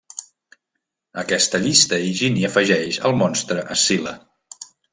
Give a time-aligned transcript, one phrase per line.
[1.17, 4.19] A aquesta llista Higini afegeix el monstre Escil·la.